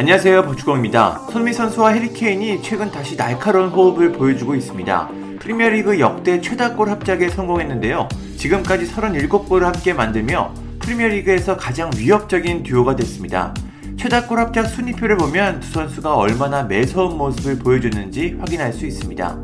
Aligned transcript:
안녕하세요 0.00 0.44
박주공입니다. 0.44 1.26
손흥민 1.30 1.52
선수와 1.52 1.90
해리 1.90 2.26
케인이 2.26 2.62
최근 2.62 2.90
다시 2.90 3.18
날카로운 3.18 3.68
호흡을 3.68 4.12
보여주고 4.12 4.54
있습니다. 4.54 5.10
프리미어리그 5.40 6.00
역대 6.00 6.40
최다골 6.40 6.88
합작에 6.88 7.28
성공했는데요. 7.28 8.08
지금까지 8.38 8.90
37골을 8.90 9.60
함께 9.60 9.92
만들며 9.92 10.54
프리미어리그에서 10.78 11.58
가장 11.58 11.90
위협적인 11.98 12.62
듀오가 12.62 12.96
됐습니다. 12.96 13.52
최다골 13.98 14.38
합작 14.38 14.68
순위표를 14.68 15.18
보면 15.18 15.60
두 15.60 15.70
선수가 15.70 16.16
얼마나 16.16 16.62
매서운 16.62 17.18
모습을 17.18 17.58
보여줬는지 17.58 18.38
확인할 18.40 18.72
수 18.72 18.86
있습니다. 18.86 19.38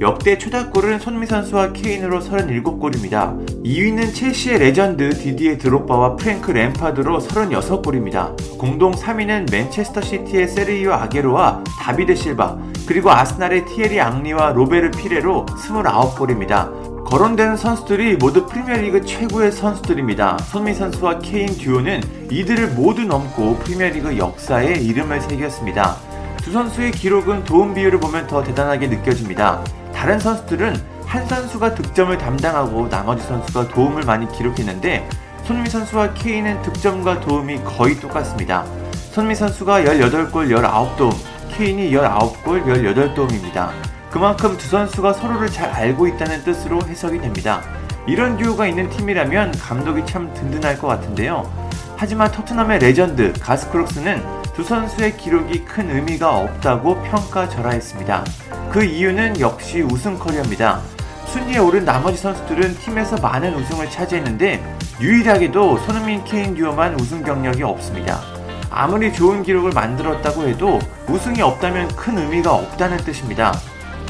역대 0.00 0.38
최다골은 0.38 0.98
손흥민 0.98 1.26
선수와 1.26 1.74
케인으로 1.74 2.20
37골입니다. 2.20 3.62
2위는 3.62 4.14
첼시의 4.14 4.58
레전드 4.58 5.10
디디에 5.10 5.58
드록바와 5.58 6.16
프랭크 6.16 6.52
램파드로 6.52 7.18
36골입니다. 7.18 8.58
공동 8.58 8.92
3위는 8.92 9.52
맨체스터 9.52 10.00
시티의 10.00 10.48
세르히오 10.48 10.90
아게로와 10.92 11.64
다비드 11.82 12.16
실바, 12.16 12.56
그리고 12.86 13.10
아스날의 13.10 13.66
티에리 13.66 14.00
앙리와 14.00 14.52
로베르 14.52 14.92
피레로 14.92 15.44
29골입니다. 15.44 17.04
거론되는 17.04 17.58
선수들이 17.58 18.16
모두 18.16 18.46
프리미어리그 18.46 19.04
최고의 19.04 19.52
선수들입니다. 19.52 20.38
손미 20.38 20.72
선수와 20.72 21.18
케인 21.18 21.48
듀오는 21.48 22.00
이들을 22.30 22.68
모두 22.68 23.04
넘고 23.04 23.56
프리미어리그 23.56 24.16
역사에 24.16 24.76
이름을 24.76 25.20
새겼습니다. 25.20 25.96
두 26.38 26.52
선수의 26.52 26.92
기록은 26.92 27.44
도움 27.44 27.74
비율을 27.74 28.00
보면 28.00 28.28
더 28.28 28.42
대단하게 28.42 28.86
느껴집니다. 28.86 29.62
다른 30.00 30.18
선수들은 30.18 30.82
한 31.04 31.26
선수가 31.26 31.74
득점을 31.74 32.16
담당하고 32.16 32.88
나머지 32.88 33.22
선수가 33.22 33.68
도움을 33.68 34.04
많이 34.04 34.26
기록했는데 34.32 35.06
손미 35.44 35.68
선수와 35.68 36.14
케인은 36.14 36.62
득점과 36.62 37.20
도움이 37.20 37.62
거의 37.64 38.00
똑같습니다. 38.00 38.64
손흥민 39.12 39.34
선수가 39.34 39.82
18골 39.82 40.56
19도움, 40.56 41.14
케인이 41.50 41.90
19골 41.90 42.64
18도움입니다. 42.64 43.72
그만큼 44.10 44.56
두 44.56 44.68
선수가 44.70 45.12
서로를 45.12 45.48
잘 45.50 45.68
알고 45.68 46.06
있다는 46.06 46.44
뜻으로 46.44 46.80
해석이 46.80 47.20
됩니다. 47.20 47.60
이런 48.06 48.38
듀오가 48.38 48.66
있는 48.66 48.88
팀이라면 48.88 49.52
감독이 49.58 50.06
참 50.06 50.32
든든할 50.32 50.78
것 50.78 50.86
같은데요. 50.86 51.44
하지만 51.98 52.32
토트넘의 52.32 52.78
레전드 52.78 53.34
가스 53.38 53.66
크룩스는 53.66 54.39
두 54.54 54.64
선수의 54.64 55.16
기록이 55.16 55.64
큰 55.64 55.90
의미가 55.90 56.38
없다고 56.38 57.02
평가절하했습니다. 57.02 58.24
그 58.70 58.84
이유는 58.84 59.40
역시 59.40 59.82
우승 59.82 60.18
커리어입니다. 60.18 60.80
순위에 61.26 61.58
오른 61.58 61.84
나머지 61.84 62.18
선수들은 62.18 62.76
팀에서 62.76 63.16
많은 63.18 63.54
우승을 63.54 63.88
차지했는데 63.88 64.78
유일하게도 65.00 65.78
손흥민 65.78 66.24
케인 66.24 66.54
듀오만 66.54 66.98
우승 66.98 67.22
경력이 67.22 67.62
없습니다. 67.62 68.20
아무리 68.70 69.12
좋은 69.12 69.42
기록을 69.42 69.70
만들었다고 69.72 70.46
해도 70.48 70.78
우승이 71.08 71.40
없다면 71.40 71.88
큰 71.96 72.18
의미가 72.18 72.52
없다는 72.52 72.98
뜻입니다. 72.98 73.52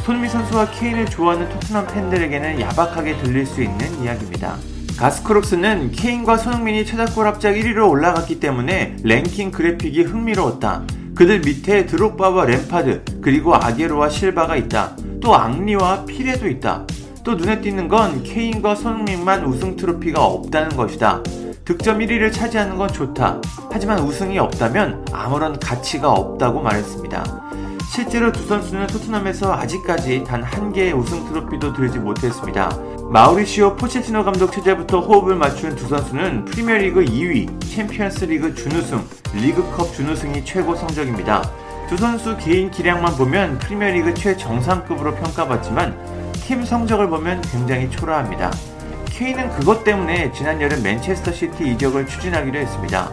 손흥민 0.03 0.31
선수와 0.31 0.71
케인을 0.71 1.07
좋아하는 1.07 1.49
토트넘 1.51 1.87
팬들에게는 1.87 2.61
야박하게 2.61 3.19
들릴 3.19 3.47
수 3.47 3.63
있는 3.63 4.03
이야기입니다. 4.03 4.57
가스크록스는 5.01 5.93
케인과 5.93 6.37
손흥민이 6.37 6.85
최다골 6.85 7.27
합작 7.27 7.55
1위로 7.55 7.89
올라갔기 7.89 8.39
때문에 8.39 8.97
랭킹 9.03 9.51
그래픽이 9.51 10.03
흥미로웠다. 10.03 10.83
그들 11.15 11.41
밑에 11.41 11.87
드록바와 11.87 12.45
램파드, 12.45 13.05
그리고 13.23 13.55
아게로와 13.55 14.11
실바가 14.11 14.57
있다. 14.57 14.95
또 15.23 15.35
앙리와 15.35 16.05
피레도 16.05 16.47
있다. 16.49 16.87
또 17.25 17.35
눈에 17.35 17.63
띄는 17.63 17.89
건 17.89 18.23
케인과 18.23 18.75
손흥민만 18.75 19.47
우승 19.47 19.75
트로피가 19.75 20.23
없다는 20.23 20.77
것이다. 20.77 21.23
득점 21.65 22.01
1위를 22.01 22.31
차지하는 22.31 22.77
건 22.77 22.93
좋다. 22.93 23.41
하지만 23.73 24.01
우승이 24.01 24.39
없다면 24.39 25.07
아무런 25.13 25.59
가치가 25.59 26.11
없다고 26.13 26.61
말했습니다. 26.61 27.25
실제로 27.91 28.31
두 28.33 28.47
선수는 28.47 28.87
토트넘에서 28.87 29.55
아직까지 29.55 30.25
단 30.25 30.43
한 30.43 30.73
개의 30.75 30.93
우승 30.93 31.25
트로피도 31.27 31.73
들지 31.73 31.99
못했습니다. 31.99 32.69
마우리시오 33.11 33.75
포체티노 33.75 34.23
감독 34.23 34.53
체제부터 34.53 35.01
호흡을 35.01 35.35
맞춘 35.35 35.75
두 35.75 35.89
선수는 35.89 36.45
프리미어리그 36.45 37.05
2위, 37.07 37.61
챔피언스리그 37.61 38.55
준우승, 38.55 39.05
리그컵 39.35 39.93
준우승이 39.93 40.45
최고 40.45 40.77
성적입니다. 40.77 41.43
두 41.89 41.97
선수 41.97 42.37
개인 42.37 42.71
기량만 42.71 43.17
보면 43.17 43.59
프리미어리그 43.59 44.15
최정상급으로 44.15 45.17
평가받지만 45.17 45.99
팀 46.35 46.65
성적을 46.65 47.09
보면 47.09 47.43
굉장히 47.51 47.91
초라합니다. 47.91 48.53
케인은 49.07 49.51
그것 49.57 49.83
때문에 49.83 50.31
지난 50.31 50.61
여름 50.61 50.81
맨체스터 50.81 51.33
시티 51.33 51.73
이적을 51.73 52.07
추진하기로 52.07 52.61
했습니다. 52.61 53.11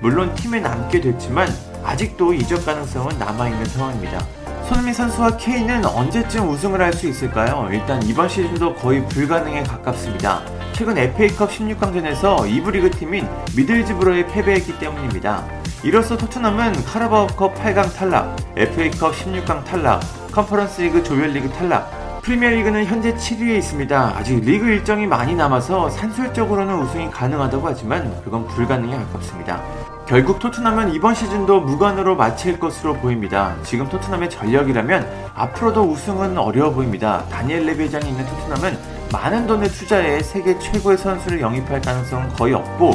물론 0.00 0.32
팀에 0.36 0.60
남게 0.60 1.00
됐지만 1.00 1.48
아직도 1.82 2.34
이적 2.34 2.64
가능성은 2.64 3.18
남아있는 3.18 3.64
상황입니다. 3.64 4.24
손흥민 4.70 4.94
선수와 4.94 5.36
케인은 5.36 5.84
언제쯤 5.84 6.48
우승을 6.48 6.80
할 6.80 6.92
수 6.92 7.08
있을까요? 7.08 7.68
일단 7.72 8.00
이번 8.04 8.28
시즌도 8.28 8.76
거의 8.76 9.04
불가능에 9.08 9.64
가깝습니다. 9.64 10.42
최근 10.72 10.96
FA컵 10.96 11.50
16강전에서 11.50 12.36
2부 12.42 12.70
리그 12.70 12.88
팀인 12.88 13.26
미들즈브로에 13.56 14.26
패배했기 14.28 14.78
때문입니다. 14.78 15.44
이로써 15.82 16.16
토트넘은 16.16 16.84
카라바오컵 16.84 17.56
8강 17.56 17.96
탈락, 17.96 18.36
FA컵 18.56 19.12
16강 19.12 19.64
탈락, 19.64 20.02
컨퍼런스 20.30 20.82
리그 20.82 21.02
조별 21.02 21.30
리그 21.30 21.48
탈락, 21.50 22.22
프리미어 22.22 22.50
리그는 22.50 22.84
현재 22.84 23.12
7위에 23.12 23.56
있습니다. 23.58 24.12
아직 24.16 24.38
리그 24.38 24.66
일정이 24.66 25.04
많이 25.04 25.34
남아서 25.34 25.90
산술적으로는 25.90 26.78
우승이 26.82 27.10
가능하다고 27.10 27.66
하지만 27.66 28.22
그건 28.22 28.46
불가능에 28.46 28.94
가깝습니다. 28.94 29.89
결국 30.10 30.40
토트넘은 30.40 30.92
이번 30.92 31.14
시즌도 31.14 31.60
무관으로 31.60 32.16
마칠 32.16 32.58
것으로 32.58 32.94
보입니다. 32.94 33.54
지금 33.62 33.88
토트넘의 33.88 34.28
전력이라면 34.28 35.30
앞으로도 35.36 35.82
우승은 35.82 36.36
어려워 36.36 36.72
보입니다. 36.72 37.24
다니엘 37.30 37.64
레비 37.64 37.84
회장이 37.84 38.08
있는 38.08 38.26
토트넘은 38.26 38.76
많은 39.12 39.46
돈을 39.46 39.70
투자해 39.70 40.20
세계 40.24 40.58
최고의 40.58 40.98
선수를 40.98 41.40
영입할 41.40 41.80
가능성은 41.80 42.30
거의 42.30 42.54
없고 42.54 42.90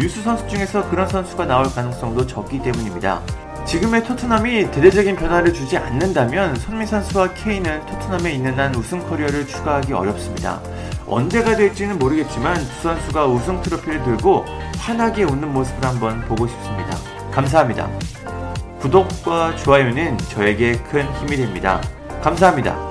유수 0.00 0.22
선수 0.22 0.48
중에서 0.48 0.88
그런 0.88 1.06
선수가 1.06 1.44
나올 1.44 1.66
가능성도 1.66 2.26
적기 2.26 2.62
때문입니다. 2.62 3.20
지금의 3.66 4.04
토트넘이 4.04 4.70
대대적인 4.70 5.16
변화를 5.16 5.52
주지 5.52 5.76
않는다면 5.76 6.56
손미 6.56 6.86
선수와 6.86 7.34
케인은 7.34 7.84
토트넘에 7.84 8.32
있는 8.32 8.58
한 8.58 8.74
우승 8.74 9.06
커리어를 9.06 9.46
추가하기 9.46 9.92
어렵습니다. 9.92 10.62
언제가 11.06 11.54
될지는 11.56 11.98
모르겠지만 11.98 12.56
두 12.56 12.82
선수가 12.82 13.26
우승 13.26 13.60
트로피를 13.62 14.02
들고 14.04 14.44
환하게 14.78 15.24
웃는 15.24 15.52
모습을 15.52 15.84
한번 15.86 16.20
보고 16.22 16.46
싶습니다. 16.46 16.96
감사합니다. 17.30 17.88
구독과 18.80 19.56
좋아요는 19.56 20.18
저에게 20.18 20.78
큰 20.90 21.06
힘이 21.16 21.36
됩니다. 21.36 21.80
감사합니다. 22.22 22.83